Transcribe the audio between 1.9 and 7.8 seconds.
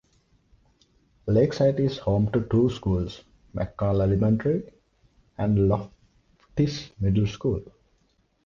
home to two schools: McConnell Elementary and Loftis Middle School.